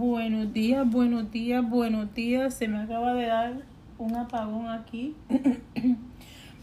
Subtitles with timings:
[0.00, 2.54] Buenos días, buenos días, buenos días.
[2.54, 3.52] Se me acaba de dar
[3.98, 5.14] un apagón aquí.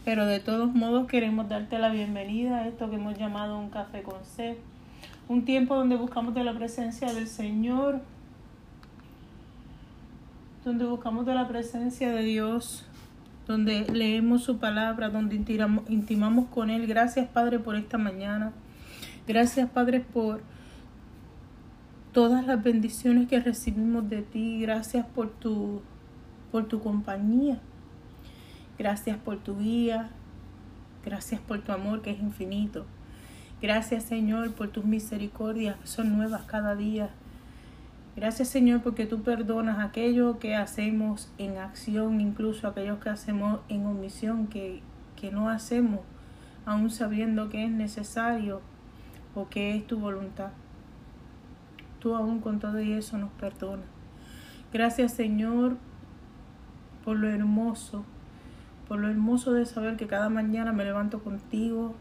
[0.04, 4.02] Pero de todos modos queremos darte la bienvenida a esto que hemos llamado un café
[4.02, 4.56] con sed.
[5.28, 8.00] Un tiempo donde buscamos de la presencia del Señor.
[10.64, 12.86] Donde buscamos de la presencia de Dios
[13.46, 16.88] donde leemos su palabra, donde intimamos, con Él.
[16.88, 18.50] Gracias, Padre, por esta mañana.
[19.28, 20.40] Gracias, Padre, por
[22.12, 24.60] todas las bendiciones que recibimos de ti.
[24.60, 25.82] Gracias por tu,
[26.50, 27.58] por tu compañía.
[28.78, 30.10] Gracias por tu guía.
[31.04, 32.86] Gracias por tu amor que es infinito.
[33.60, 37.10] Gracias, Señor, por tus misericordias que son nuevas cada día.
[38.18, 43.86] Gracias Señor porque tú perdonas aquello que hacemos en acción, incluso aquellos que hacemos en
[43.86, 44.82] omisión, que,
[45.14, 46.00] que no hacemos,
[46.66, 48.60] aún sabiendo que es necesario
[49.36, 50.50] o que es tu voluntad.
[51.98, 53.86] Tú aún con todo eso nos perdonas.
[54.72, 55.76] Gracias Señor
[57.04, 58.04] por lo hermoso,
[58.86, 61.94] por lo hermoso de saber que cada mañana me levanto contigo,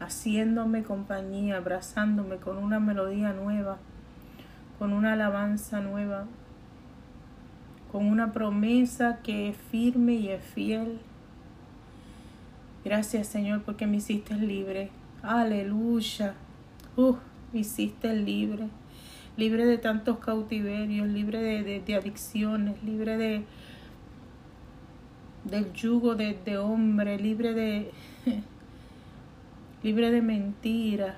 [0.00, 3.78] haciéndome compañía, abrazándome con una melodía nueva
[4.78, 6.26] con una alabanza nueva,
[7.90, 11.00] con una promesa que es firme y es fiel.
[12.84, 14.90] Gracias Señor porque me hiciste libre.
[15.22, 16.34] Aleluya.
[16.96, 17.16] Uh,
[17.52, 18.68] me hiciste libre.
[19.38, 23.44] Libre de tantos cautiverios, libre de, adicciones, libre de
[25.44, 27.90] del yugo de, de hombre, libre de
[29.82, 31.14] libre de mentiras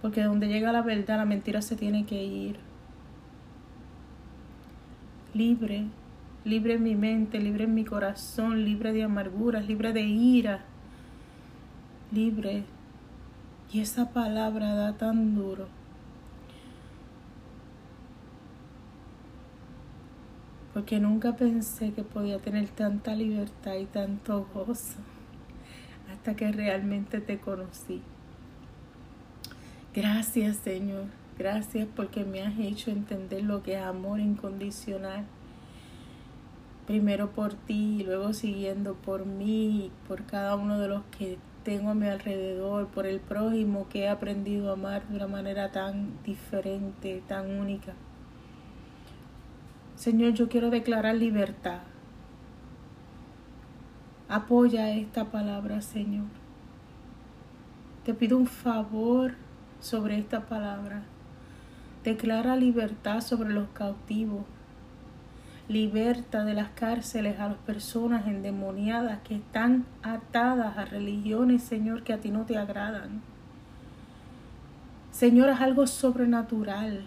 [0.00, 2.56] porque donde llega la verdad, la mentira se tiene que ir.
[5.34, 5.84] Libre,
[6.44, 10.60] libre en mi mente, libre en mi corazón, libre de amarguras, libre de ira.
[12.12, 12.64] Libre.
[13.72, 15.68] Y esa palabra da tan duro.
[20.80, 24.96] Porque nunca pensé que podía tener tanta libertad y tanto gozo
[26.10, 28.00] hasta que realmente te conocí.
[29.94, 31.04] Gracias Señor,
[31.38, 35.26] gracias porque me has hecho entender lo que es amor incondicional.
[36.86, 41.90] Primero por ti y luego siguiendo por mí, por cada uno de los que tengo
[41.90, 46.22] a mi alrededor, por el prójimo que he aprendido a amar de una manera tan
[46.24, 47.92] diferente, tan única.
[50.00, 51.80] Señor, yo quiero declarar libertad.
[54.30, 56.24] Apoya esta palabra, Señor.
[58.06, 59.34] Te pido un favor
[59.78, 61.02] sobre esta palabra.
[62.02, 64.46] Declara libertad sobre los cautivos.
[65.68, 72.14] Liberta de las cárceles a las personas endemoniadas que están atadas a religiones, Señor, que
[72.14, 73.20] a ti no te agradan.
[75.10, 77.06] Señor, es algo sobrenatural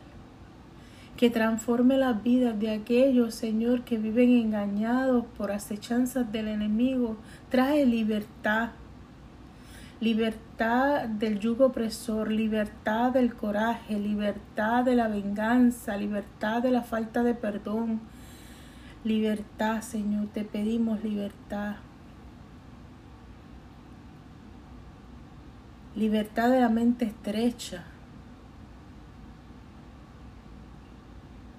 [1.23, 7.15] que transforme las vidas de aquellos, Señor, que viven engañados por acechanzas del enemigo.
[7.49, 8.71] Trae libertad
[10.01, 17.23] libertad del yugo opresor, libertad del coraje, libertad de la venganza, libertad de la falta
[17.23, 18.01] de perdón.
[19.05, 21.77] Libertad, Señor, te pedimos libertad.
[25.95, 27.85] Libertad de la mente estrecha.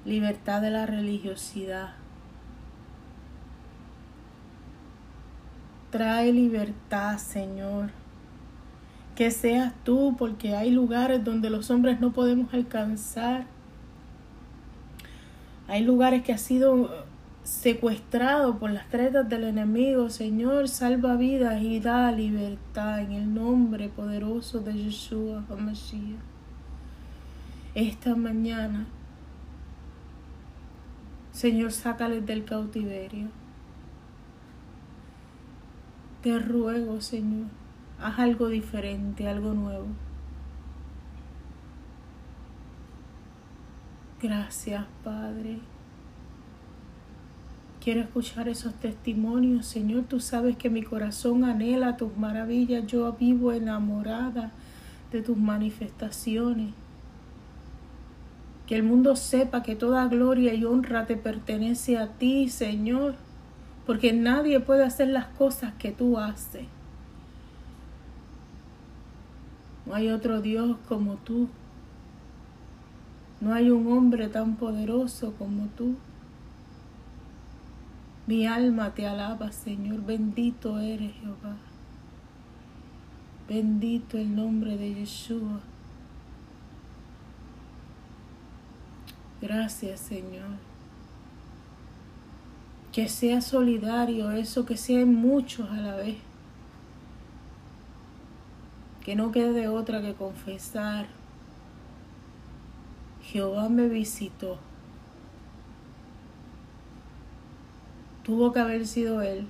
[0.04, 1.94] Libertad de la religiosidad.
[5.90, 7.90] Trae libertad, Señor
[9.14, 13.46] que seas tú, porque hay lugares donde los hombres no podemos alcanzar.
[15.68, 17.04] Hay lugares que ha sido
[17.44, 20.10] secuestrado por las tretas del enemigo.
[20.10, 26.18] Señor, salva vidas y da libertad en el nombre poderoso de Yeshua HaMashiach.
[27.74, 28.86] Esta mañana,
[31.34, 33.28] Señor, sácales del cautiverio.
[36.22, 37.48] Te ruego, Señor
[38.00, 39.86] Haz algo diferente, algo nuevo.
[44.20, 45.58] Gracias, Padre.
[47.82, 50.04] Quiero escuchar esos testimonios, Señor.
[50.04, 52.86] Tú sabes que mi corazón anhela tus maravillas.
[52.86, 54.52] Yo vivo enamorada
[55.12, 56.72] de tus manifestaciones.
[58.66, 63.14] Que el mundo sepa que toda gloria y honra te pertenece a ti, Señor.
[63.86, 66.66] Porque nadie puede hacer las cosas que tú haces.
[69.84, 71.48] No hay otro Dios como tú.
[73.40, 75.96] No hay un hombre tan poderoso como tú.
[78.26, 80.02] Mi alma te alaba, Señor.
[80.06, 81.56] Bendito eres, Jehová.
[83.46, 85.60] Bendito el nombre de Yeshua.
[89.44, 90.56] Gracias, Señor.
[92.92, 96.16] Que sea solidario eso, que sean muchos a la vez.
[99.04, 101.04] Que no quede de otra que confesar.
[103.22, 104.56] Jehová me visitó.
[108.22, 109.46] Tuvo que haber sido Él.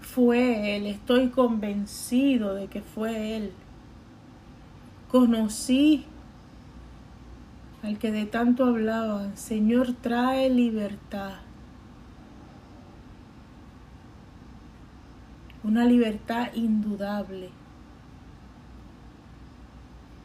[0.00, 3.52] Fue Él, estoy convencido de que fue Él.
[5.12, 6.06] Conocí
[7.84, 11.34] al que de tanto hablaban, Señor, trae libertad.
[15.62, 17.50] Una libertad indudable,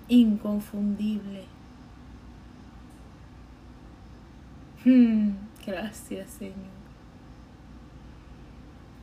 [0.08, 1.44] inconfundible.
[4.86, 5.32] Hmm,
[5.66, 6.80] gracias, Señor.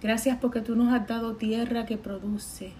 [0.00, 2.72] Gracias porque tú nos has dado tierra que produce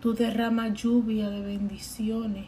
[0.00, 2.46] Tú derramas lluvia de bendiciones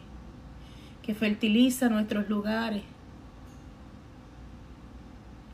[1.03, 2.83] que fertiliza nuestros lugares.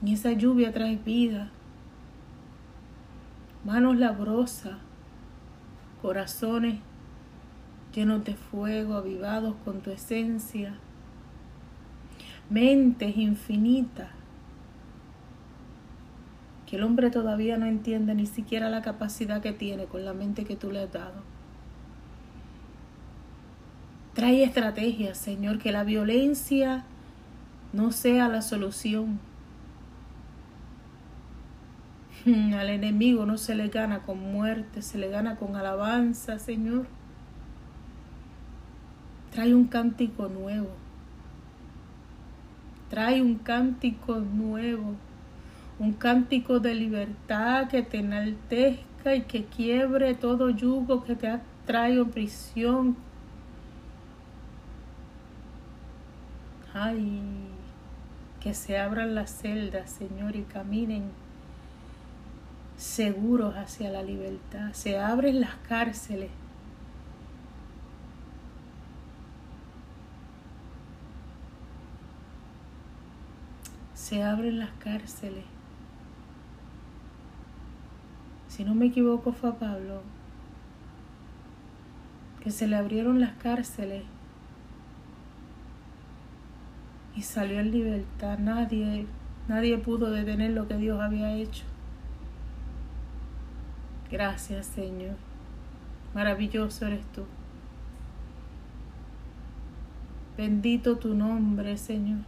[0.05, 1.51] Y esa lluvia trae vida,
[3.65, 4.77] manos labrosas,
[6.01, 6.79] corazones
[7.93, 10.75] llenos de fuego, avivados con tu esencia,
[12.49, 14.09] mentes infinitas,
[16.65, 20.45] que el hombre todavía no entiende ni siquiera la capacidad que tiene con la mente
[20.45, 21.38] que tú le has dado.
[24.13, 26.83] Trae estrategias, Señor, que la violencia
[27.73, 29.19] no sea la solución.
[32.25, 36.87] Al enemigo no se le gana con muerte, se le gana con alabanza, Señor.
[39.31, 40.69] Trae un cántico nuevo.
[42.89, 44.95] Trae un cántico nuevo.
[45.77, 51.41] Un cántico de libertad que te enaltezca y que quiebre todo yugo que te ha
[51.65, 52.97] traído prisión,
[56.81, 57.21] Ay,
[58.39, 61.11] que se abran las celdas, Señor, y caminen
[62.77, 64.71] seguros hacia la libertad.
[64.71, 66.31] Se abren las cárceles.
[73.93, 75.43] Se abren las cárceles.
[78.47, 80.01] Si no me equivoco fue a Pablo
[82.41, 84.03] que se le abrieron las cárceles
[87.15, 88.37] y salió en libertad.
[88.39, 89.05] Nadie,
[89.47, 91.63] nadie pudo detener lo que Dios había hecho.
[94.11, 95.15] Gracias, Señor.
[96.13, 97.23] Maravilloso eres tú.
[100.37, 102.19] Bendito tu nombre, Señor.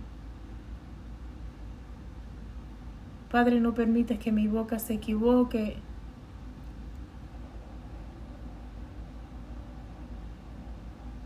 [3.32, 5.78] Padre, no permites que mi boca se equivoque.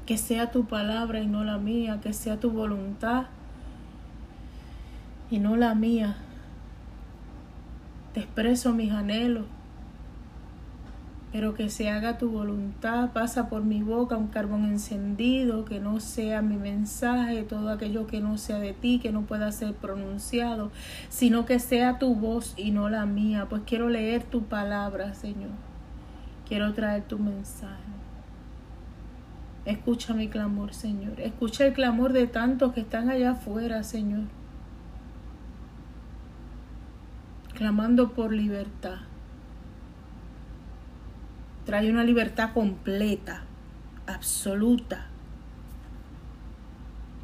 [0.06, 3.26] Que sea tu palabra y no la mía, que sea tu voluntad
[5.30, 6.18] y no la mía.
[8.14, 9.46] Te expreso mis anhelos,
[11.32, 16.00] pero que se haga tu voluntad, pasa por mi boca un carbón encendido, que no
[16.00, 20.72] sea mi mensaje, todo aquello que no sea de ti, que no pueda ser pronunciado,
[21.10, 25.52] sino que sea tu voz y no la mía, pues quiero leer tu palabra, Señor.
[26.48, 27.84] Quiero traer tu mensaje.
[29.66, 31.20] Escucha mi clamor, Señor.
[31.20, 34.24] Escucha el clamor de tantos que están allá afuera, Señor.
[37.56, 38.98] Clamando por libertad.
[41.66, 43.42] Trae una libertad completa,
[44.06, 45.08] absoluta.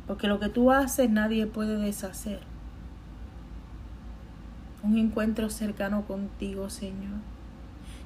[0.07, 2.39] Porque lo que tú haces nadie puede deshacer.
[4.81, 7.19] Un encuentro cercano contigo, Señor.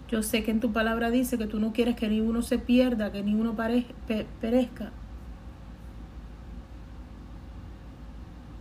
[0.10, 3.12] Yo sé que en tu palabra dice que tú no quieres que ninguno se pierda,
[3.12, 4.92] que ninguno perezca.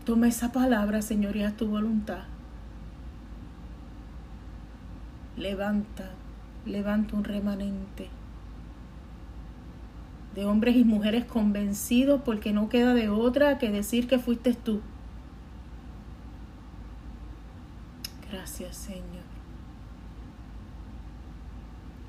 [0.05, 2.34] Toma esa palabra, Señor, y haz tu voluntad.
[5.37, 6.11] Levanta,
[6.67, 8.09] levanta un remanente
[10.35, 14.81] de hombres y mujeres convencidos porque no queda de otra que decir que fuiste tú.
[18.31, 19.25] Gracias Señor.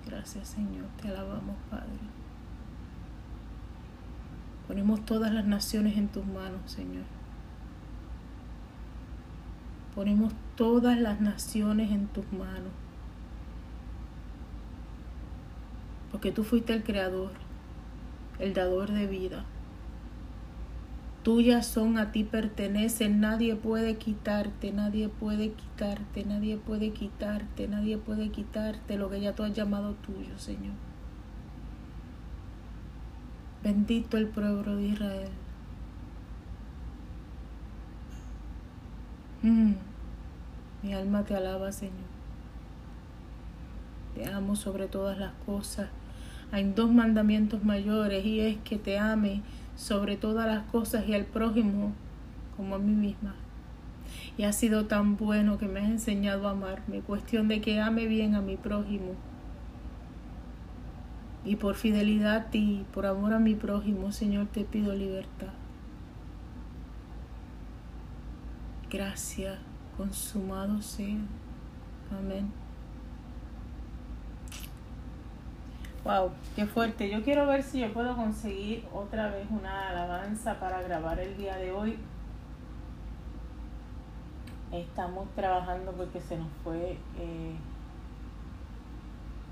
[0.08, 1.86] Gracias Señor, te alabamos Padre.
[4.67, 7.03] Ponemos todas las naciones en tus manos, Señor.
[9.94, 12.72] Ponemos todas las naciones en tus manos.
[16.15, 17.31] Porque tú fuiste el creador,
[18.39, 19.43] el dador de vida.
[21.24, 27.98] tuyas son, a ti pertenecen, nadie puede quitarte, nadie puede quitarte, nadie puede quitarte, nadie
[27.98, 30.75] puede quitarte lo que ya tú has llamado tuyo, Señor.
[33.62, 35.31] Bendito el pueblo de Israel.
[39.41, 39.74] Mm.
[40.81, 42.15] Mi alma te alaba, Señor.
[44.15, 45.89] Te amo sobre todas las cosas.
[46.56, 49.42] Hay dos mandamientos mayores y es que te ame
[49.76, 51.92] sobre todas las cosas y al prójimo
[52.56, 53.36] como a mí misma.
[54.38, 57.02] Y ha sido tan bueno que me has enseñado a amarme.
[57.02, 59.16] Cuestión de que ame bien a mi prójimo.
[61.44, 65.52] Y por fidelidad a ti, por amor a mi prójimo, Señor, te pido libertad.
[68.90, 69.60] Gracias,
[69.98, 71.18] consumado sea.
[72.18, 72.64] Amén.
[76.06, 77.10] Wow, qué fuerte.
[77.10, 81.58] Yo quiero ver si yo puedo conseguir otra vez una alabanza para grabar el día
[81.58, 81.98] de hoy.
[84.72, 87.56] Estamos trabajando porque se nos fue, eh,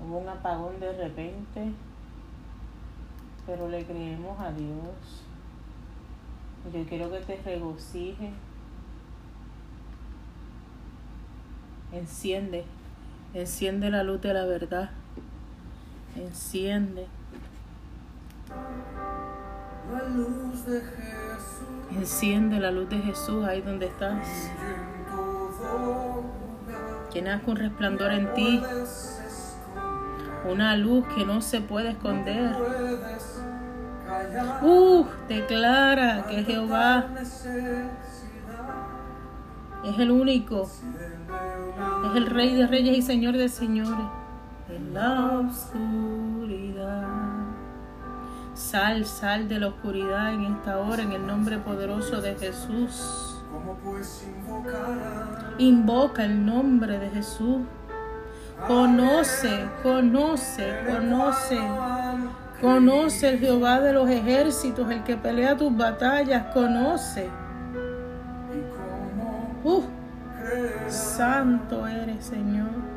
[0.00, 1.72] hubo un apagón de repente,
[3.46, 5.24] pero le creemos a Dios.
[6.72, 8.30] Yo quiero que te regocijes.
[11.90, 12.64] Enciende,
[13.34, 14.90] enciende la luz de la verdad.
[16.16, 17.06] Enciende.
[19.92, 21.96] La luz de Jesús.
[21.96, 24.26] Enciende la luz de Jesús ahí donde estás.
[27.12, 28.62] Que nazca un resplandor en ti.
[30.48, 32.54] Una luz que no se puede esconder.
[34.62, 37.06] Uh, declara que Jehová
[39.84, 40.70] es el único.
[42.10, 44.23] Es el Rey de Reyes y Señor de Señores
[44.68, 47.04] en la oscuridad.
[48.54, 53.42] Sal, sal de la oscuridad en esta hora en el nombre poderoso de Jesús.
[55.58, 57.62] Invoca el nombre de Jesús.
[58.66, 61.58] Conoce, conoce, conoce.
[62.60, 67.28] Conoce el Jehová de los ejércitos, el que pelea tus batallas, conoce.
[69.64, 69.82] Uh,
[70.88, 72.93] santo eres, Señor.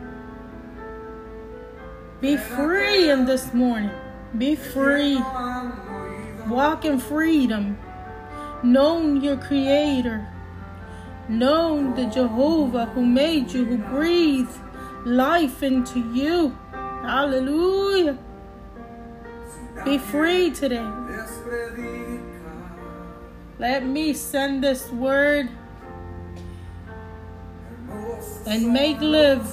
[2.19, 3.91] Be free in this morning.
[4.35, 5.17] Be free.
[6.47, 7.77] Walk in freedom.
[8.63, 10.27] Know your Creator.
[11.29, 14.57] Know the Jehovah who made you, who breathed
[15.05, 16.57] life into you.
[16.71, 18.17] Hallelujah.
[19.85, 20.89] Be free today.
[23.59, 25.49] Let me send this word
[28.47, 29.45] and make live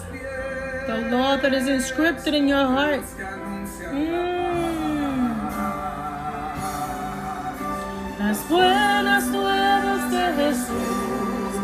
[0.86, 3.02] the law that is inscripted in your heart.
[3.92, 4.34] Mm.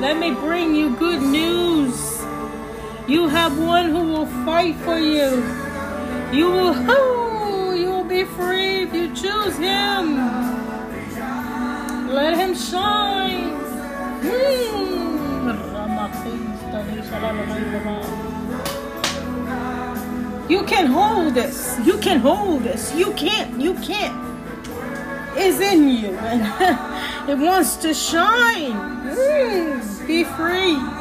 [0.00, 2.23] Let me bring you good news.
[3.07, 5.45] You have one who will fight for you.
[6.33, 10.17] You will, oh, you will be free if you choose Him.
[12.09, 13.50] Let Him shine.
[14.23, 15.00] Mm.
[20.50, 21.78] You can hold this.
[21.85, 22.92] You can hold this.
[22.92, 23.61] You can't.
[23.61, 24.19] You can't.
[25.37, 28.73] It's in you and it wants to shine.
[28.73, 31.00] Mm, be free.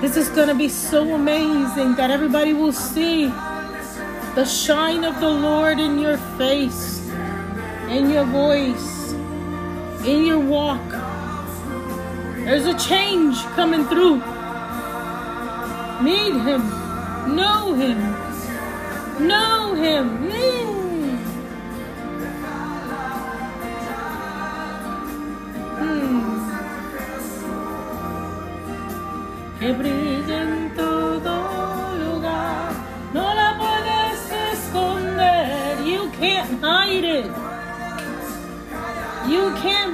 [0.00, 3.26] This is going to be so amazing that everybody will see
[4.34, 7.06] the shine of the Lord in your face,
[7.90, 9.12] in your voice,
[10.06, 10.88] in your walk.
[12.46, 14.16] There's a change coming through.
[16.02, 16.62] Meet Him,
[17.36, 20.20] know Him, know Him.
[20.30, 20.69] que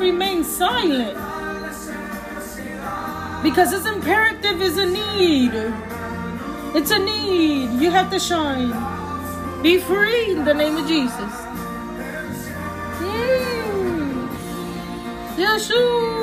[0.06, 1.16] remain silent.
[3.42, 5.52] Because it's imperative is a need.
[6.78, 7.80] It's a need.
[7.80, 8.70] You have to shine.
[9.62, 11.32] Be free in the name of Jesus.
[13.00, 14.28] Mm.
[15.36, 16.15] Yeshua.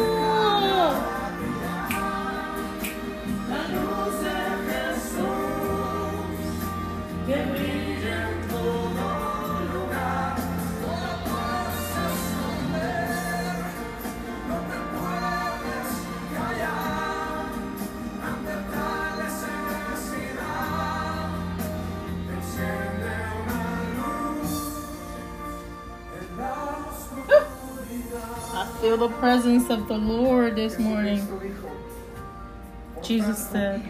[28.83, 31.25] Feel the presence of the Lord this morning.
[33.01, 33.81] Jesus said,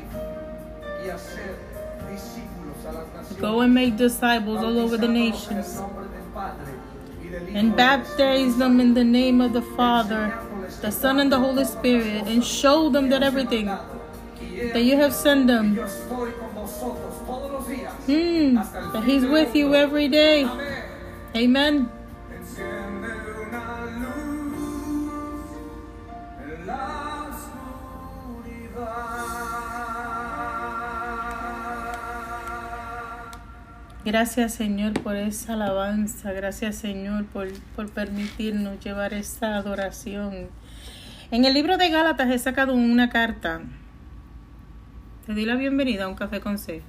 [3.39, 5.81] Go and make disciples all over the nations
[7.55, 10.37] and baptize them in the name of the Father,
[10.81, 15.47] the Son, and the Holy Spirit, and show them that everything that you have sent
[15.47, 15.75] them,
[18.05, 18.55] hmm,
[18.93, 20.47] that He's with you every day.
[21.35, 21.89] Amen.
[34.05, 40.49] Gracias Señor por esa alabanza, gracias Señor por, por permitirnos llevar esta adoración.
[41.31, 43.61] En el libro de Gálatas he sacado una carta.
[45.25, 46.81] Te di la bienvenida a un café con C.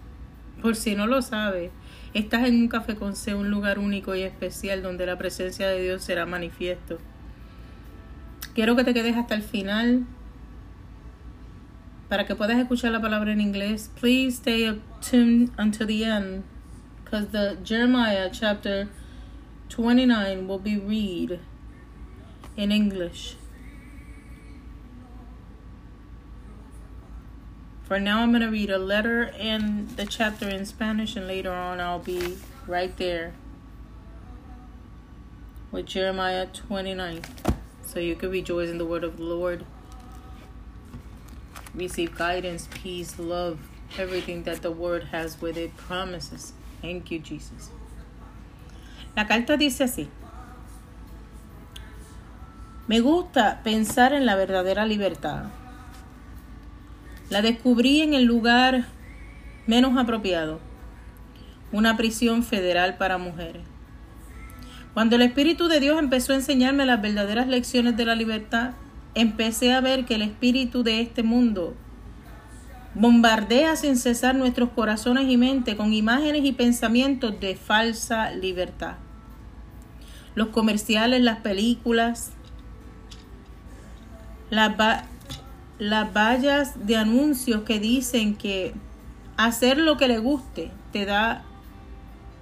[0.61, 1.71] Por si no lo sabes,
[2.15, 5.81] estás en un café con C, un lugar único y especial donde la presencia de
[5.81, 6.99] Dios será manifiesto.
[8.57, 10.05] Quiero que te quedes hasta el final
[12.09, 13.89] para que puedas escuchar la palabra en inglés.
[14.01, 16.54] Please stay tuned until the end
[17.05, 18.89] because the Jeremiah chapter
[19.69, 21.39] 29 will be read
[22.57, 23.37] in English.
[27.85, 31.53] For now, I'm going to read a letter and the chapter in Spanish, and later
[31.53, 33.35] on, I'll be right there
[35.71, 37.23] with Jeremiah 29.
[37.83, 39.67] So you can rejoice in the word of the Lord.
[41.75, 43.59] Receive guidance, peace, love,
[43.99, 46.55] everything that the word has with it promises.
[46.85, 47.71] Thank you, Jesus.
[49.17, 50.07] La carta dice así.
[52.87, 55.45] Me gusta pensar en la verdadera libertad.
[57.31, 58.85] La descubrí en el lugar
[59.67, 60.61] menos apropiado,
[61.73, 63.63] una prisión federal para mujeres.
[64.93, 68.73] Cuando el Espíritu de Dios empezó a enseñarme las verdaderas lecciones de la libertad,
[69.15, 71.75] empecé a ver que el espíritu de este mundo
[72.95, 78.97] bombardea sin cesar nuestros corazones y mente con imágenes y pensamientos de falsa libertad.
[80.35, 82.31] Los comerciales, las películas,
[84.51, 85.05] las,
[85.79, 88.75] las vallas de anuncios que dicen que
[89.37, 91.45] hacer lo que le guste te da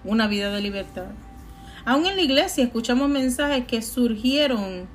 [0.04, 1.06] una vida de libertad.
[1.84, 4.86] Aún en la iglesia escuchamos mensajes que surgieron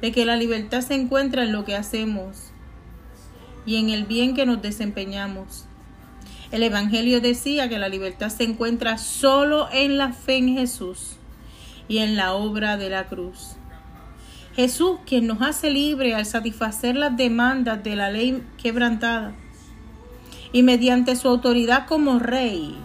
[0.00, 2.45] de que la libertad se encuentra en lo que hacemos
[3.66, 5.66] y en el bien que nos desempeñamos.
[6.52, 11.16] El Evangelio decía que la libertad se encuentra solo en la fe en Jesús
[11.88, 13.56] y en la obra de la cruz.
[14.54, 19.34] Jesús, quien nos hace libre al satisfacer las demandas de la ley quebrantada.
[20.52, 22.76] Y mediante su autoridad como rey,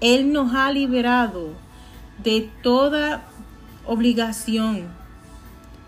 [0.00, 1.50] Él nos ha liberado
[2.24, 3.28] de toda
[3.84, 4.88] obligación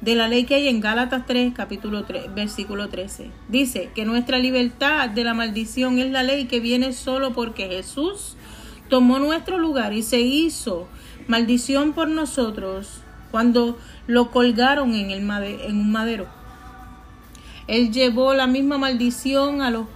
[0.01, 3.31] de la ley que hay en Gálatas 3, capítulo 3, versículo 13.
[3.49, 8.37] Dice que nuestra libertad de la maldición es la ley que viene solo porque Jesús
[8.89, 10.89] tomó nuestro lugar y se hizo
[11.27, 16.27] maldición por nosotros cuando lo colgaron en, el en un madero.
[17.67, 19.87] Él llevó la misma maldición a, los,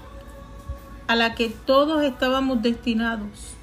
[1.06, 3.54] a la que todos estábamos destinados.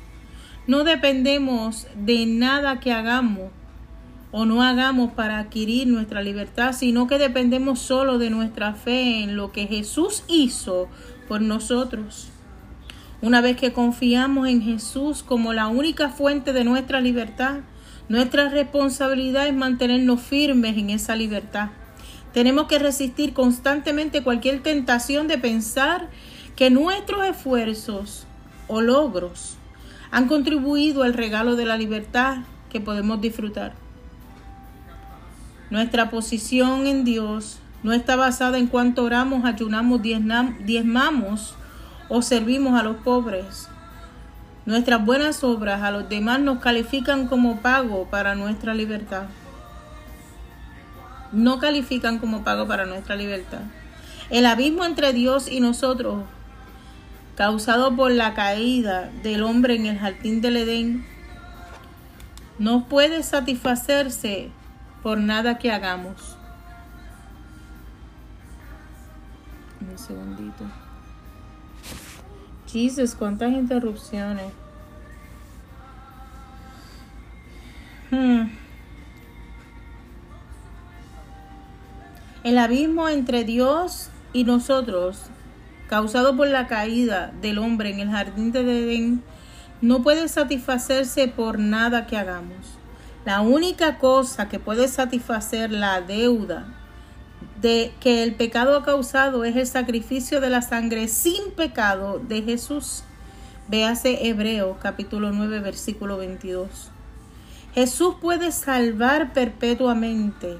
[0.65, 3.52] No dependemos de nada que hagamos
[4.32, 9.36] o no hagamos para adquirir nuestra libertad, sino que dependemos solo de nuestra fe en
[9.36, 10.88] lo que Jesús hizo
[11.28, 12.30] por nosotros.
[13.22, 17.60] Una vez que confiamos en Jesús como la única fuente de nuestra libertad,
[18.08, 21.70] nuestra responsabilidad es mantenernos firmes en esa libertad.
[22.34, 26.10] Tenemos que resistir constantemente cualquier tentación de pensar
[26.56, 28.26] que nuestros esfuerzos
[28.68, 29.58] o logros
[30.12, 32.39] han contribuido al regalo de la libertad
[32.72, 33.88] que podemos disfrutar.
[35.70, 41.54] Nuestra posición en Dios no está basada en cuánto oramos, ayunamos, diezmamos
[42.10, 43.70] o servimos a los pobres.
[44.66, 49.24] Nuestras buenas obras a los demás nos califican como pago para nuestra libertad.
[51.32, 53.62] No califican como pago para nuestra libertad.
[54.32, 56.24] El abismo entre Dios y nosotros,
[57.36, 61.06] causado por la caída del hombre en el jardín del Edén,
[62.58, 64.52] no puede satisfacerse
[65.04, 66.38] por nada que hagamos.
[69.82, 70.66] Un segundito.
[72.68, 74.52] Jesus, cuántas interrupciones.
[78.12, 78.50] Hmm.
[82.44, 85.24] El abismo entre Dios y nosotros,
[85.88, 89.24] causado por la caída del hombre en el jardín de Edén,
[89.82, 92.79] no puede satisfacerse por nada que hagamos.
[93.30, 96.65] La única cosa que puede satisfacer la deuda
[97.62, 102.42] de que el pecado ha causado es el sacrificio de la sangre sin pecado de
[102.42, 103.04] Jesús.
[103.68, 106.89] Véase Hebreo capítulo 9 versículo 22.
[107.76, 110.58] Jesús puede salvar perpetuamente,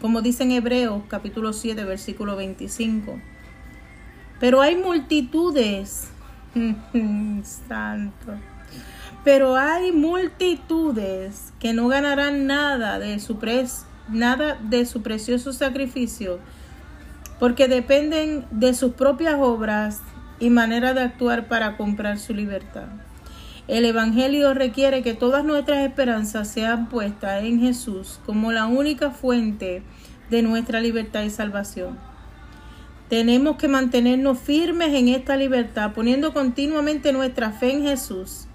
[0.00, 3.20] como dice en Hebreos capítulo 7 versículo 25.
[4.40, 6.08] Pero hay multitudes,
[7.68, 8.32] santo,
[9.26, 13.36] pero hay multitudes que no ganarán nada de su
[14.08, 16.38] nada de su precioso sacrificio,
[17.40, 20.00] porque dependen de sus propias obras
[20.38, 22.86] y manera de actuar para comprar su libertad.
[23.66, 29.82] El Evangelio requiere que todas nuestras esperanzas sean puestas en Jesús como la única fuente
[30.30, 31.98] de nuestra libertad y salvación.
[33.08, 38.46] Tenemos que mantenernos firmes en esta libertad, poniendo continuamente nuestra fe en Jesús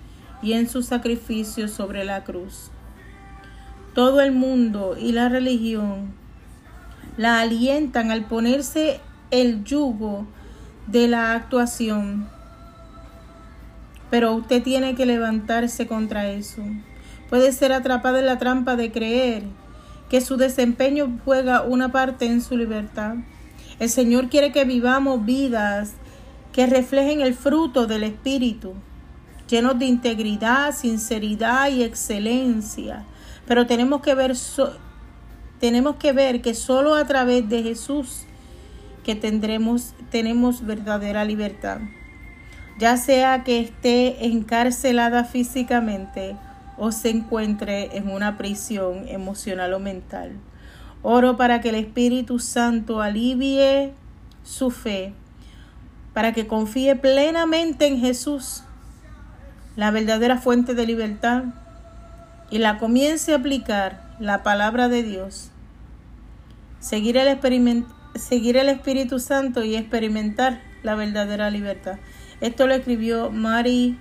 [0.42, 2.72] y en su sacrificio sobre la cruz
[3.94, 6.14] todo el mundo y la religión
[7.18, 9.02] la alientan al ponerse
[9.32, 10.26] el yugo
[10.88, 12.28] de la actuación.
[14.10, 16.62] Pero usted tiene que levantarse contra eso.
[17.30, 19.44] Puede ser atrapado en la trampa de creer
[20.10, 23.16] que su desempeño juega una parte en su libertad.
[23.80, 25.94] El Señor quiere que vivamos vidas
[26.54, 28.74] que reflejen el fruto del Espíritu,
[29.52, 33.06] llenos de integridad, sinceridad y excelencia
[33.52, 34.34] pero tenemos que ver
[35.60, 38.24] tenemos que ver que solo a través de Jesús
[39.04, 41.80] que tendremos tenemos verdadera libertad.
[42.80, 46.38] Ya sea que esté encarcelada físicamente
[46.78, 50.32] o se encuentre en una prisión emocional o mental.
[51.04, 53.92] Oro para que el Espíritu Santo alivie
[54.44, 55.14] su fe,
[56.14, 58.64] para que confíe plenamente en Jesús,
[59.76, 61.44] la verdadera fuente de libertad,
[62.52, 65.52] y la comience a aplicar la palabra de Dios,
[66.80, 71.98] seguir el, seguir el Espíritu Santo y experimentar la verdadera libertad.
[72.42, 73.98] Esto lo escribió Mary,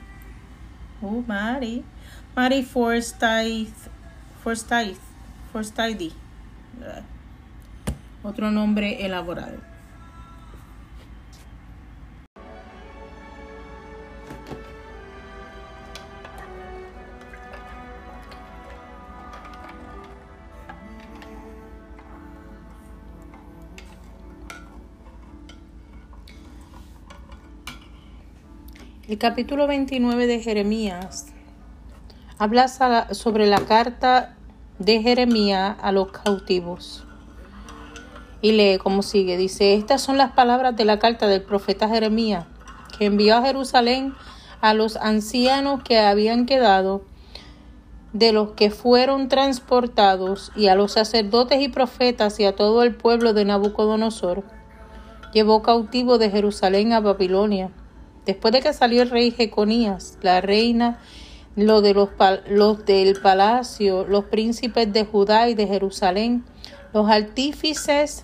[1.01, 1.85] uh, Mary,
[2.35, 3.89] Mary Forsyth,
[4.43, 4.99] Forsyth,
[5.53, 6.13] Forsyth,
[8.23, 9.70] otro nombre elaborado.
[29.11, 31.27] El capítulo 29 de Jeremías
[32.39, 34.37] habla sobre la carta
[34.79, 37.05] de Jeremías a los cautivos.
[38.41, 39.37] Y lee como sigue.
[39.37, 42.47] Dice, estas son las palabras de la carta del profeta Jeremías,
[42.97, 44.15] que envió a Jerusalén
[44.61, 47.03] a los ancianos que habían quedado
[48.13, 52.95] de los que fueron transportados y a los sacerdotes y profetas y a todo el
[52.95, 54.45] pueblo de Nabucodonosor.
[55.33, 57.73] Llevó cautivo de Jerusalén a Babilonia
[58.31, 61.01] Después de que salió el rey Jeconías, la reina,
[61.57, 62.11] los, de los,
[62.49, 66.45] los del palacio, los príncipes de Judá y de Jerusalén,
[66.95, 68.23] los artífices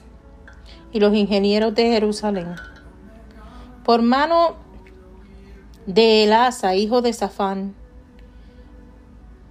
[0.92, 2.54] y los ingenieros de Jerusalén.
[3.84, 4.54] Por mano
[5.86, 7.74] de Elasa, hijo de Safán,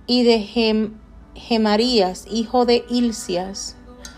[0.08, 1.04] y de
[1.36, 3.76] Gemarías, hijo de Ilcias,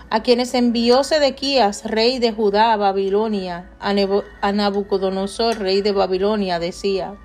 [0.10, 7.16] a quienes envió Sedequías, rey de Judá, a Babilonia, a, Nabucodonosor, rey de Babilonia, decía,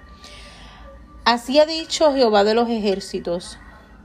[1.25, 3.59] Así ha dicho Jehová de los ejércitos,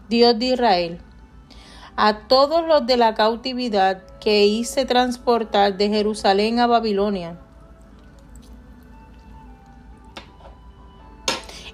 [0.10, 1.02] Dios de Israel,
[1.96, 7.40] a todos los de la cautividad que hice transportar de Jerusalén a Babilonia.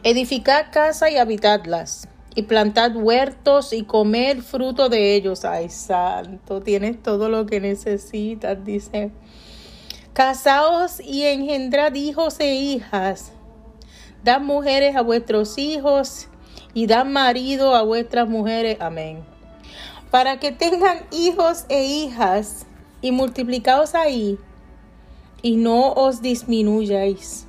[0.03, 5.45] Edificad casa y habitadlas y plantad huertos y comer fruto de ellos.
[5.45, 9.11] Ay, santo, tienes todo lo que necesitas, dice.
[10.13, 13.31] Casaos y engendrad hijos e hijas.
[14.23, 16.27] Dad mujeres a vuestros hijos
[16.73, 18.77] y dad marido a vuestras mujeres.
[18.79, 19.23] Amén.
[20.11, 22.65] Para que tengan hijos e hijas
[23.01, 24.37] y multiplicaos ahí
[25.41, 27.47] y no os disminuyáis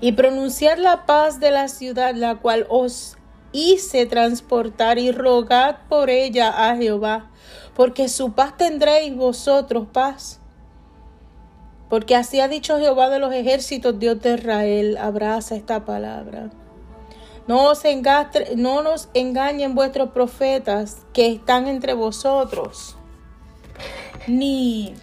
[0.00, 3.16] y pronunciar la paz de la ciudad, la cual os
[3.52, 7.30] hice transportar y rogad por ella a Jehová,
[7.74, 10.40] porque su paz tendréis vosotros paz.
[11.88, 16.50] Porque así ha dicho Jehová de los ejércitos, Dios de Israel, abraza esta palabra.
[17.46, 17.82] No, os
[18.56, 22.96] no nos engañen vuestros profetas que están entre vosotros,
[24.26, 24.94] ni,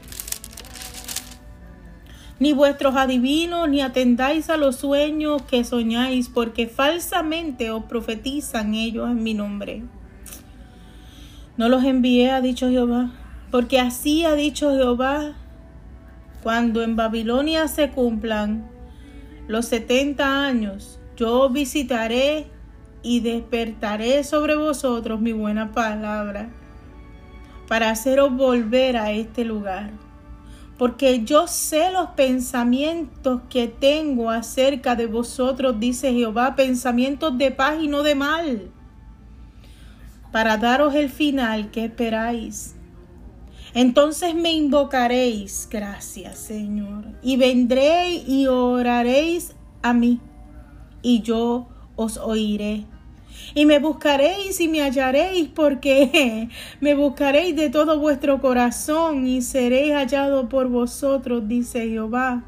[2.39, 9.09] ni vuestros adivinos, ni atendáis a los sueños que soñáis, porque falsamente os profetizan ellos
[9.09, 9.83] en mi nombre.
[11.57, 13.11] No los envié, ha dicho Jehová,
[13.51, 15.33] porque así ha dicho Jehová,
[16.41, 18.67] cuando en Babilonia se cumplan
[19.47, 22.47] los setenta años, yo visitaré
[23.03, 26.49] y despertaré sobre vosotros mi buena palabra
[27.67, 29.91] para haceros volver a este lugar.
[30.83, 37.77] Porque yo sé los pensamientos que tengo acerca de vosotros, dice Jehová, pensamientos de paz
[37.81, 38.69] y no de mal,
[40.33, 42.75] para daros el final que esperáis.
[43.73, 50.19] Entonces me invocaréis, gracias Señor, y vendré y oraréis a mí,
[51.01, 52.83] y yo os oiré.
[53.53, 56.49] Y me buscaréis y me hallaréis, porque
[56.81, 62.43] me buscaréis de todo vuestro corazón y seréis hallado por vosotros, dice Jehová.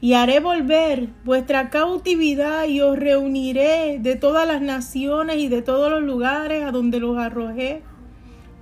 [0.00, 5.90] Y haré volver vuestra cautividad y os reuniré de todas las naciones y de todos
[5.90, 7.82] los lugares a donde los arrojé,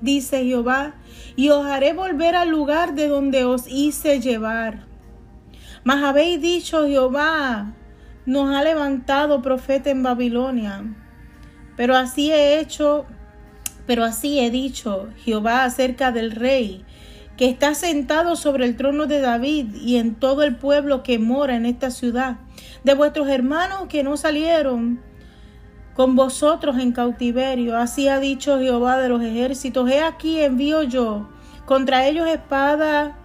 [0.00, 0.94] dice Jehová,
[1.36, 4.86] y os haré volver al lugar de donde os hice llevar.
[5.84, 7.74] Mas habéis dicho, Jehová,
[8.26, 10.84] nos ha levantado profeta en Babilonia.
[11.76, 13.06] Pero así he hecho,
[13.86, 16.84] pero así he dicho Jehová acerca del rey
[17.36, 21.54] que está sentado sobre el trono de David y en todo el pueblo que mora
[21.54, 22.36] en esta ciudad,
[22.82, 25.00] de vuestros hermanos que no salieron
[25.94, 27.76] con vosotros en cautiverio.
[27.76, 29.90] Así ha dicho Jehová de los ejércitos.
[29.90, 31.28] He aquí envío yo
[31.66, 33.18] contra ellos espada,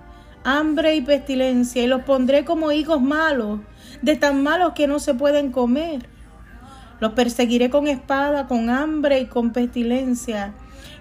[0.43, 3.59] hambre y pestilencia, y los pondré como higos malos,
[4.01, 6.07] de tan malos que no se pueden comer.
[6.99, 10.53] Los perseguiré con espada, con hambre y con pestilencia,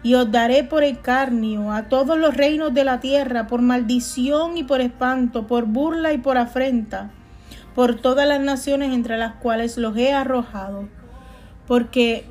[0.02, 4.64] y os daré por escarnio a todos los reinos de la tierra, por maldición y
[4.64, 7.10] por espanto, por burla y por afrenta,
[7.74, 10.88] por todas las naciones entre las cuales los he arrojado
[11.70, 12.24] porque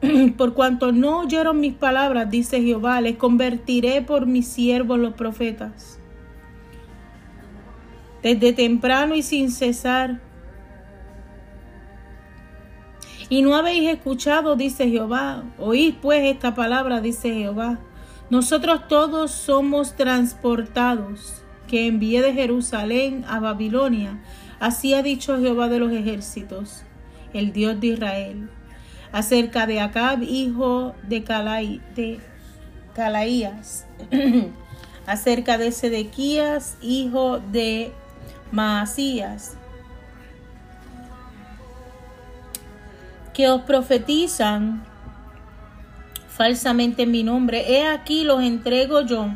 [0.36, 5.95] por cuanto no oyeron mis palabras, dice Jehová, les convertiré por mis siervos los profetas.
[8.26, 10.20] Desde temprano y sin cesar.
[13.28, 15.44] Y no habéis escuchado, dice Jehová.
[15.58, 17.78] Oíd pues esta palabra, dice Jehová.
[18.28, 24.20] Nosotros todos somos transportados, que envié de Jerusalén a Babilonia.
[24.58, 26.82] Así ha dicho Jehová de los ejércitos,
[27.32, 28.50] el Dios de Israel
[29.12, 31.20] acerca de Acab, hijo de,
[31.94, 32.20] de
[32.92, 33.86] Calaías,
[35.06, 37.92] acerca de Sedequías, hijo de
[38.52, 39.56] Maasías,
[43.34, 44.82] que os profetizan
[46.28, 47.76] falsamente en mi nombre.
[47.76, 49.28] He aquí los entrego yo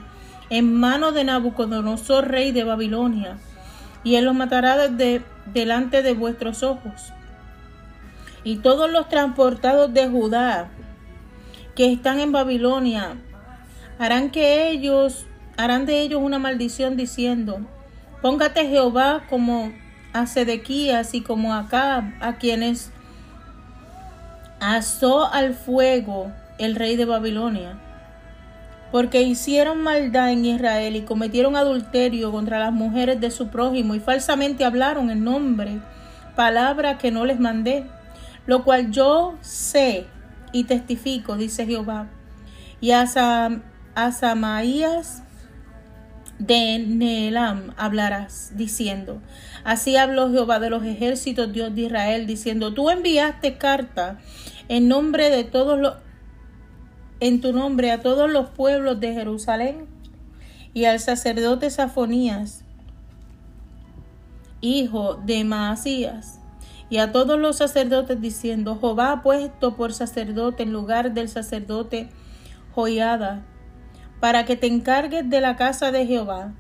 [0.49, 3.39] en mano de Nabucodonosor, rey de Babilonia,
[4.05, 7.13] y él los matará desde delante de vuestros ojos
[8.45, 10.69] y todos los transportados de Judá
[11.75, 13.17] que están en Babilonia
[13.99, 17.61] harán que ellos harán de ellos una maldición diciendo
[18.23, 19.73] póngate Jehová como
[20.13, 22.91] a Sedequías y como a Acab a quienes
[24.61, 27.79] asó al fuego el rey de Babilonia
[28.93, 34.01] porque hicieron maldad en Israel y cometieron adulterio contra las mujeres de su prójimo y
[34.01, 35.81] falsamente hablaron en nombre
[36.35, 37.87] palabra que no les mandé
[38.47, 40.07] lo cual yo sé
[40.53, 42.09] y testifico, dice Jehová.
[42.81, 43.07] Y a,
[44.13, 45.23] Samaías
[46.41, 49.21] de Neelam hablarás, diciendo,
[49.63, 54.19] así habló Jehová de los ejércitos, Dios de Israel, diciendo, tú enviaste carta
[54.69, 55.95] en nombre de todos los,
[57.21, 59.87] en tu nombre a todos los pueblos de Jerusalén
[60.73, 62.65] y al sacerdote Safonías,
[64.63, 66.39] hijo de Maasías,
[66.89, 72.09] y a todos los sacerdotes diciendo, Jehová ha puesto por sacerdote en lugar del sacerdote
[72.75, 73.45] Joiada,
[74.21, 76.53] para que te encargues de la casa de Jehová,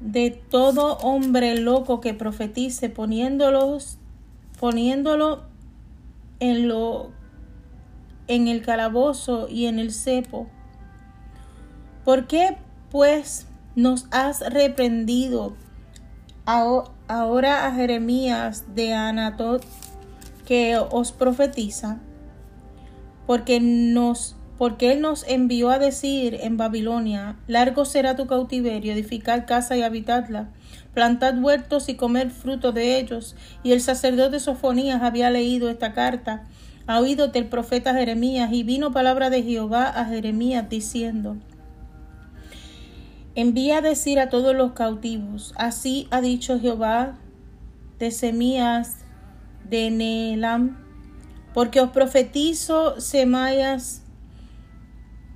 [0.00, 3.98] de todo hombre loco que profetice, poniéndolos,
[4.58, 5.42] poniéndolo
[6.38, 7.10] en lo
[8.28, 10.46] en el calabozo y en el cepo.
[12.04, 12.56] ¿Por qué
[12.90, 15.56] pues nos has reprendido
[16.44, 19.64] ahora a Jeremías de Anatot
[20.46, 21.98] que os profetiza,
[23.26, 29.46] porque nos porque él nos envió a decir en Babilonia, largo será tu cautiverio, edificar
[29.46, 30.50] casa y habitarla,
[30.92, 33.36] plantad huertos y comer fruto de ellos.
[33.62, 36.44] Y el sacerdote Sofonías había leído esta carta,
[36.86, 41.38] ha oído del profeta Jeremías, y vino palabra de Jehová a Jeremías diciendo,
[43.34, 47.16] Envía a decir a todos los cautivos, así ha dicho Jehová
[47.98, 48.96] de Semías
[49.70, 50.76] de Neelam,
[51.54, 54.02] porque os profetizo Semayas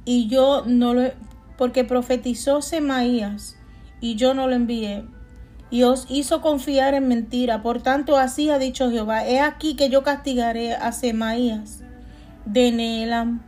[0.05, 1.11] y yo no lo
[1.57, 3.57] porque profetizó Semaías
[4.01, 5.05] y yo no lo envié
[5.71, 7.63] y os hizo confiar en mentira.
[7.63, 11.81] Por tanto, así ha dicho Jehová: He aquí que yo castigaré a Semaías
[12.45, 13.43] de Neelam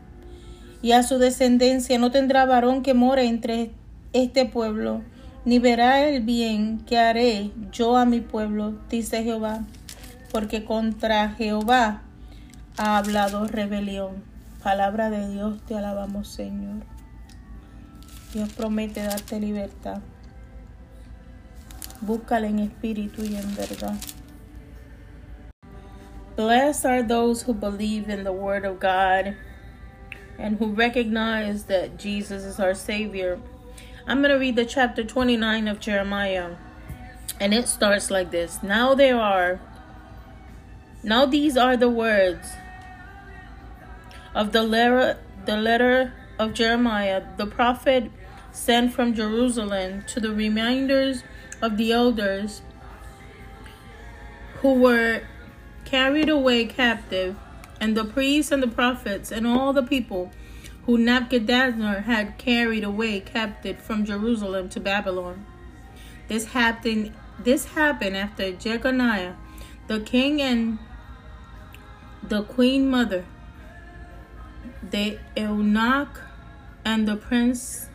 [0.82, 1.98] y a su descendencia.
[1.98, 3.70] No tendrá varón que more entre
[4.12, 5.02] este pueblo,
[5.44, 9.64] ni verá el bien que haré yo a mi pueblo, dice Jehová,
[10.32, 12.02] porque contra Jehová
[12.76, 14.35] ha hablado rebelión.
[14.66, 16.82] Palabra de Dios, te alabamos Señor.
[18.32, 20.00] Dios promete darte libertad.
[22.00, 23.94] Búscala en espíritu y en verdad.
[26.34, 29.36] Blessed are those who believe in the Word of God
[30.36, 33.38] and who recognize that Jesus is our Savior.
[34.08, 36.56] I'm going to read the chapter 29 of Jeremiah.
[37.38, 39.60] And it starts like this Now there are,
[41.04, 42.48] now these are the words
[44.36, 48.10] of the letter, the letter of Jeremiah, the prophet
[48.52, 51.24] sent from Jerusalem to the reminders
[51.62, 52.60] of the elders
[54.60, 55.22] who were
[55.86, 57.36] carried away captive,
[57.80, 60.30] and the priests and the prophets and all the people
[60.84, 65.46] who Nebuchadnezzar had carried away captive from Jerusalem to Babylon.
[66.28, 69.34] This happened this happened after Jeconiah,
[69.88, 70.78] the king and
[72.22, 73.24] the queen mother
[74.90, 76.20] the eunuch
[76.84, 77.88] and the prince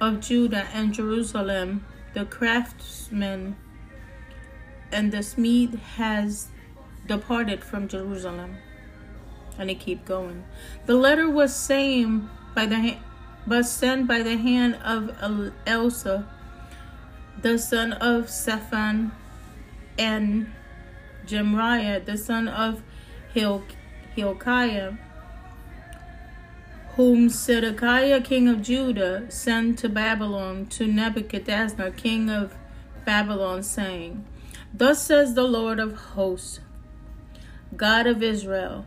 [0.00, 1.84] of Judah and Jerusalem,
[2.14, 3.56] the craftsman
[4.90, 6.48] and the smith has
[7.06, 8.56] departed from Jerusalem.
[9.58, 10.44] And it keep going.
[10.86, 12.24] The letter was sent
[12.54, 12.96] by the
[13.46, 16.28] but sent by the hand of Elsa,
[17.40, 19.10] the son of Sephan,
[19.98, 20.52] and
[21.26, 22.82] Jemriah, the son of
[23.34, 23.81] Hilkiah
[24.14, 24.94] Hilkiah,
[26.96, 32.54] whom Zedekiah king of Judah sent to Babylon to Nebuchadnezzar king of
[33.06, 34.24] Babylon, saying,
[34.74, 36.60] Thus says the Lord of hosts,
[37.76, 38.84] God of Israel,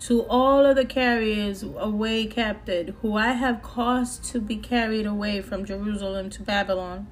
[0.00, 5.40] to all of the carriers away captive, who I have caused to be carried away
[5.40, 7.06] from Jerusalem to Babylon.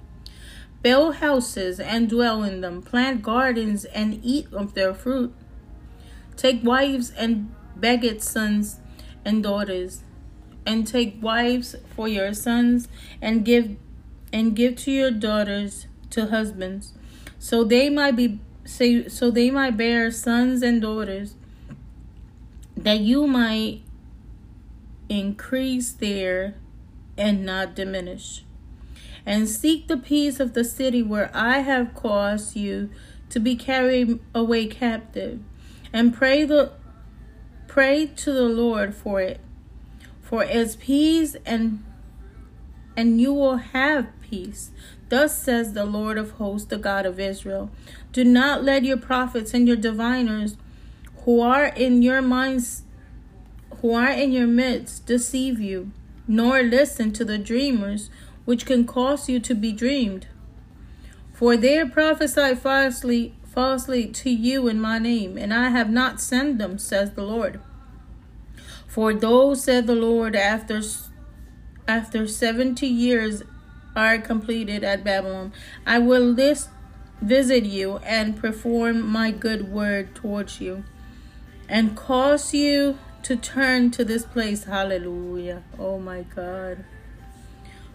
[0.82, 5.34] Build houses and dwell in them, plant gardens and eat of their fruit.
[6.38, 8.78] Take wives and beget sons
[9.24, 10.04] and daughters,
[10.64, 12.86] and take wives for your sons,
[13.20, 13.74] and give
[14.32, 16.92] and give to your daughters to husbands,
[17.40, 21.34] so they might be so, so they might bear sons and daughters,
[22.76, 23.82] that you might
[25.08, 26.54] increase there
[27.16, 28.44] and not diminish.
[29.26, 32.90] And seek the peace of the city where I have caused you
[33.30, 35.40] to be carried away captive
[35.92, 36.72] and pray the
[37.66, 39.40] pray to the Lord for it.
[40.20, 41.84] For as peace and
[42.96, 44.70] and you will have peace.
[45.08, 47.70] Thus says the Lord of hosts, the God of Israel.
[48.12, 50.56] Do not let your prophets and your diviners
[51.24, 52.82] who are in your minds
[53.80, 55.92] who are in your midst deceive you,
[56.26, 58.10] nor listen to the dreamers
[58.44, 60.26] which can cause you to be dreamed.
[61.32, 66.58] For they prophesy falsely falsely to you in my name, and I have not sent
[66.58, 67.58] them, says the Lord.
[68.86, 70.80] For those, said the Lord, after
[71.88, 73.42] after seventy years
[73.96, 75.52] are completed at Babylon,
[75.84, 76.68] I will list,
[77.20, 80.84] visit you and perform my good word towards you,
[81.68, 84.64] and cause you to turn to this place.
[84.64, 85.64] Hallelujah.
[85.80, 86.84] Oh my God.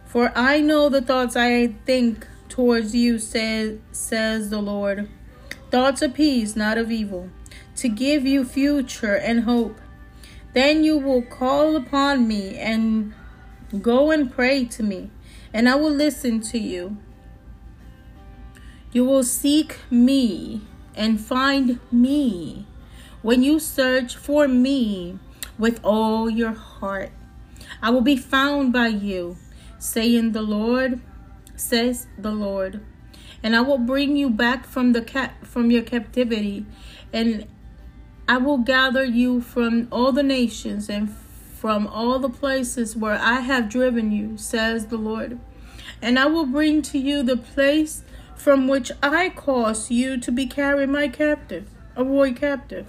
[0.03, 5.07] For I know the thoughts I think towards you, says, says the Lord
[5.74, 7.32] thoughts of peace, not of evil,
[7.76, 9.82] to give you future and hope.
[10.53, 13.11] Then you will call upon me and
[13.82, 15.09] go and pray to me,
[15.51, 16.97] and I will listen to you.
[18.91, 20.61] You will seek me
[20.93, 22.67] and find me
[23.24, 25.17] when you search for me
[25.57, 27.09] with all your heart.
[27.82, 29.38] I will be found by you,
[29.80, 31.01] saying the Lord,
[31.55, 32.80] says the Lord
[33.43, 36.65] and I will bring you back from the cat from your captivity,
[37.11, 37.45] and
[38.27, 41.13] I will gather you from all the nations and
[41.63, 45.39] from all the places where I have driven you, says the Lord.
[46.01, 48.03] And I will bring to you the place
[48.35, 52.87] from which I caused you to be carried my captive, a away captive.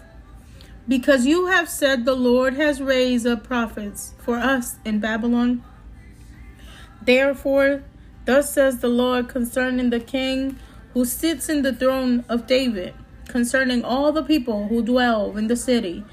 [0.87, 5.63] Because you have said the Lord has raised up prophets for us in Babylon.
[7.01, 7.85] Therefore,
[8.25, 10.59] thus says the Lord concerning the king
[10.93, 12.95] who sits in the throne of David,
[13.29, 16.05] concerning all the people who dwell in the city,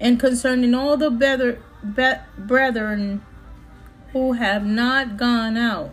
[0.00, 1.62] and concerning all the better,
[1.94, 3.22] be- brethren
[4.12, 5.92] who have not gone out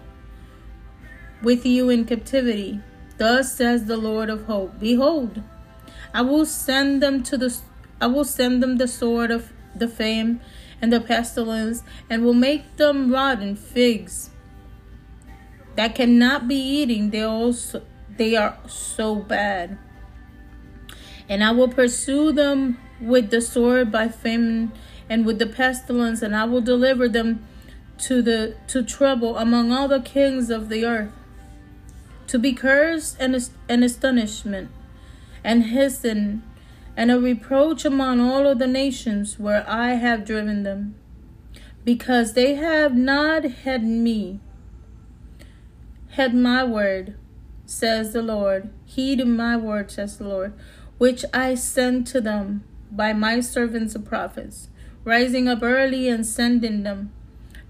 [1.42, 2.80] with you in captivity.
[3.18, 5.44] Thus says the Lord of hope: Behold,
[6.14, 7.56] I will send them to the
[8.00, 10.40] I will send them the sword of the fame
[10.82, 14.30] and the pestilence, and will make them rotten figs
[15.78, 17.12] that cannot be eating.
[17.12, 17.84] They also
[18.18, 19.78] they are so bad.
[21.30, 24.72] And I will pursue them with the sword by famine
[25.10, 27.46] and with the pestilence, and I will deliver them
[28.00, 31.14] to the to trouble among all the kings of the earth,
[32.28, 33.36] to be cursed and
[33.70, 34.70] an astonishment,
[35.44, 36.44] and hissing,
[36.96, 40.96] and a reproach among all of the nations where I have driven them,
[41.86, 44.40] because they have not had me,
[46.18, 47.15] had my word,
[47.65, 48.70] says the Lord.
[48.86, 50.53] Heed my word, says the Lord,
[50.97, 54.70] which I sent to them by my servants the prophets
[55.07, 57.13] rising up early and sending them.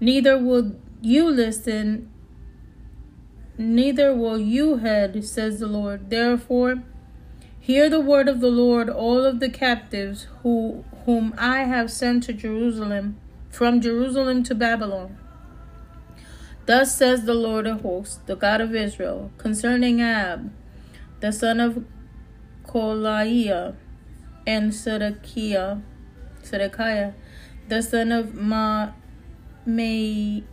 [0.00, 2.10] Neither will you listen,
[3.56, 6.10] neither will you heed, says the Lord.
[6.10, 6.82] Therefore,
[7.60, 12.24] hear the word of the Lord, all of the captives who whom I have sent
[12.24, 13.16] to Jerusalem,
[13.50, 15.16] from Jerusalem to Babylon.
[16.68, 20.52] Thus says the Lord of hosts, the God of Israel, concerning Ab,
[21.20, 21.82] the son of
[22.66, 23.74] Kolaiah,
[24.46, 25.78] and Zedekiah,
[26.44, 27.14] Zedekiah,
[27.70, 28.90] the son of Ma
[29.64, 30.44] Masion,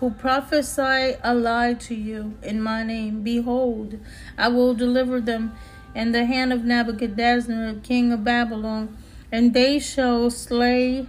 [0.00, 3.22] who prophesy a lie to you in my name.
[3.22, 4.00] Behold,
[4.36, 5.52] I will deliver them
[5.94, 8.98] in the hand of Nebuchadnezzar, king of Babylon,
[9.30, 11.08] and they shall slay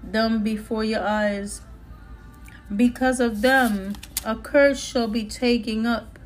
[0.00, 1.62] them before your eyes.
[2.74, 3.94] Because of them,
[4.24, 6.18] a curse shall be taken up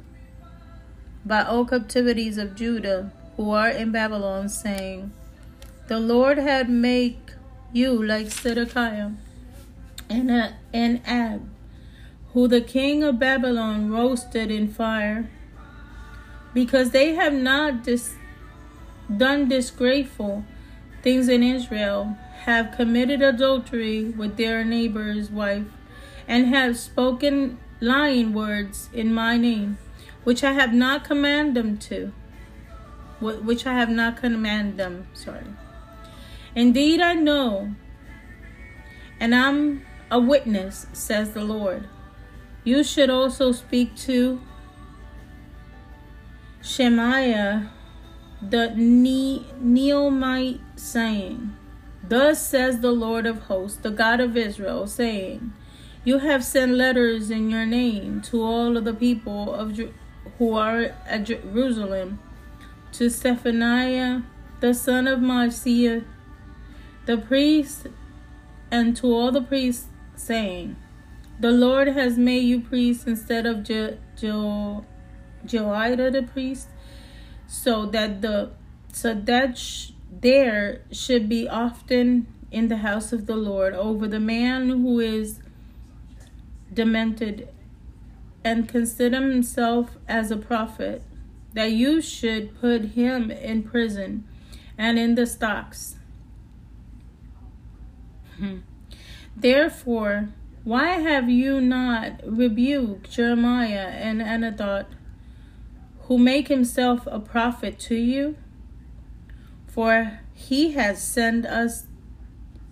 [1.24, 5.12] by all captivities of Judah who are in Babylon, saying,
[5.88, 7.18] the Lord had made
[7.72, 9.11] you like Zedekiah
[10.09, 11.49] and, uh, and Ab,
[12.32, 15.30] who the king of Babylon roasted in fire,
[16.55, 18.14] because they have not dis-
[19.14, 20.45] done disgraceful
[21.03, 25.66] things in Israel, have committed adultery with their neighbor's wife,
[26.33, 29.76] and have spoken lying words in my name,
[30.24, 32.11] which I have not commanded them to,
[33.20, 35.09] which I have not commanded them.
[35.12, 35.45] Sorry.
[36.55, 37.74] Indeed, I know,
[39.20, 41.87] and I'm a witness, says the Lord.
[42.64, 44.41] You should also speak to
[46.62, 47.70] Shemaiah
[48.41, 51.55] the ne- Neomite, saying,
[52.09, 55.53] Thus says the Lord of hosts, the God of Israel, saying,
[56.05, 59.78] You have sent letters in your name to all of the people of
[60.38, 62.18] who are at Jerusalem,
[62.92, 64.22] to Zephaniah
[64.62, 66.05] the son of Maaseiah,
[67.05, 67.88] the priest
[68.70, 70.76] and to all the priests, saying,
[71.40, 74.82] The Lord has made you priests instead of Je- Je-
[75.44, 76.68] the priest,
[77.48, 78.53] so that the
[78.92, 84.20] so that sh- there should be often in the house of the Lord over the
[84.20, 85.40] man who is
[86.73, 87.49] demented
[88.45, 91.03] and consider himself as a prophet,
[91.53, 94.27] that you should put him in prison
[94.77, 95.97] and in the stocks
[98.43, 98.59] Hmm.
[99.37, 100.31] Therefore,
[100.64, 104.87] why have you not rebuked Jeremiah and Anathoth,
[106.03, 108.37] who make himself a prophet to you?
[109.68, 111.87] For he has sent us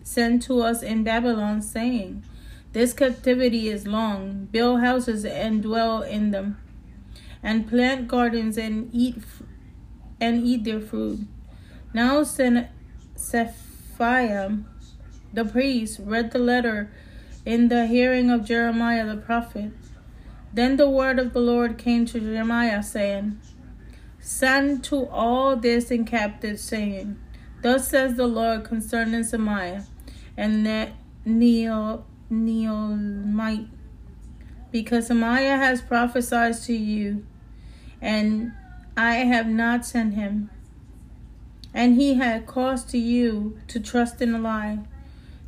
[0.03, 2.25] sent to us in Babylon, saying,
[2.73, 4.47] This captivity is long.
[4.53, 6.59] Build houses and dwell in them,
[7.43, 9.17] and plant gardens and eat
[10.21, 11.21] and eat their fruit.
[11.93, 12.69] Now send
[13.19, 14.51] Zephaniah
[15.33, 16.91] the priest read the letter
[17.45, 19.73] in the hearing of Jeremiah the prophet.
[20.53, 23.41] Then the word of the Lord came to Jeremiah, saying,
[24.21, 27.19] Send to all this in captive, saying,
[27.63, 29.85] Thus says the Lord concerning Semiah
[30.37, 30.93] and
[31.25, 33.69] Neo Neomite,
[34.71, 37.27] because Semiah has prophesied to you,
[38.01, 38.53] and
[38.97, 40.51] I have not sent him.
[41.73, 44.79] and he had caused to you to trust in a lie.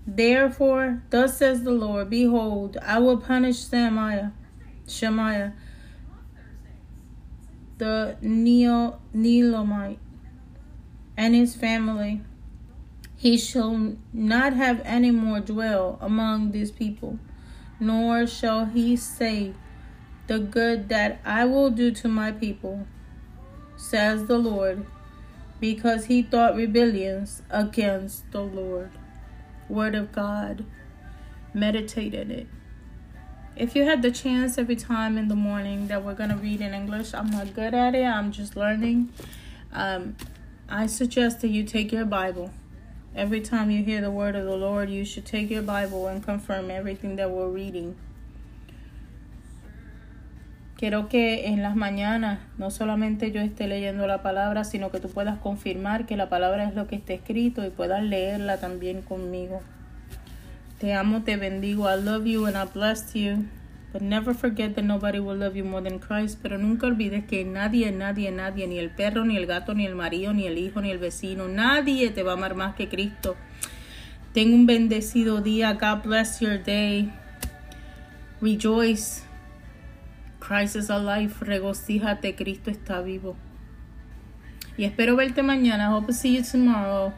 [0.06, 4.32] Therefore, thus says the Lord, Behold, I will punish Shemaiah,
[4.86, 5.52] Shemaiah,
[7.78, 9.98] the Neo Neelamite,
[11.16, 12.22] and his family.
[13.22, 17.20] He shall not have any more dwell among these people,
[17.78, 19.54] nor shall he say
[20.26, 22.84] the good that I will do to my people,
[23.76, 24.84] says the Lord,
[25.60, 28.90] because he thought rebellions against the Lord.
[29.68, 30.64] Word of God.
[31.54, 32.48] Meditate in it.
[33.54, 36.60] If you had the chance every time in the morning that we're going to read
[36.60, 39.12] in English, I'm not good at it, I'm just learning.
[39.72, 40.16] Um,
[40.68, 42.50] I suggest that you take your Bible.
[43.14, 46.24] Every time you hear the word of the Lord, you should take your Bible and
[46.24, 47.94] confirm everything that we're reading.
[50.78, 55.08] Quiero que en las mañanas no solamente yo esté leyendo la palabra, sino que tú
[55.10, 59.60] puedas confirmar que la palabra es lo que está escrito y puedas leerla también conmigo.
[60.80, 61.88] Te amo, te bendigo.
[61.88, 63.44] I love you and I bless you.
[63.92, 66.38] But never forget that nobody will love you more than Christ.
[66.42, 69.94] Pero nunca olvides que nadie, nadie, nadie, ni el perro, ni el gato, ni el
[69.94, 73.36] marido, ni el hijo, ni el vecino, nadie te va a amar más que Cristo.
[74.32, 75.74] Ten un bendecido día.
[75.74, 77.12] God bless your day.
[78.40, 79.24] Rejoice.
[80.40, 81.34] Christ is alive.
[81.40, 82.34] Regocíjate.
[82.34, 83.36] Cristo está vivo.
[84.78, 85.94] Y espero verte mañana.
[85.94, 87.12] Hope to see you tomorrow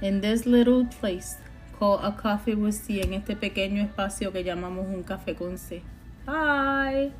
[0.00, 1.36] in this little place
[1.78, 5.82] called a coffee with C en este pequeño espacio que llamamos un café con C.
[6.28, 7.14] Bye.